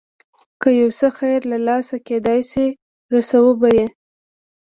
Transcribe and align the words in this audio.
که 0.61 0.69
یو 0.81 0.89
څه 0.99 1.07
خیر 1.17 1.39
له 1.51 1.57
لاسه 1.67 1.95
کېدای 2.07 2.39
شي 2.51 2.67
رسوو 3.13 3.51
به 3.59 3.69
یې. 3.77 3.87